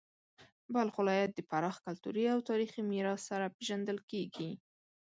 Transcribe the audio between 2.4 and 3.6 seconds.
تاریخي میراث سره